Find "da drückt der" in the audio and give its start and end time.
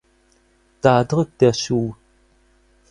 0.81-1.53